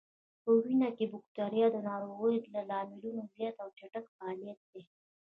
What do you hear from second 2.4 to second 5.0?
د لاملونو زیات او چټک فعالیت دی.